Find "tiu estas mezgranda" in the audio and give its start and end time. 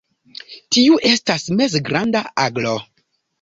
0.75-2.23